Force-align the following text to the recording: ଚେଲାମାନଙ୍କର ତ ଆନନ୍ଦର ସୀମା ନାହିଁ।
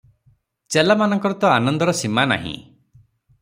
ଚେଲାମାନଙ୍କର 0.75 1.37
ତ 1.45 1.51
ଆନନ୍ଦର 1.59 1.95
ସୀମା 2.01 2.27
ନାହିଁ। 2.35 2.57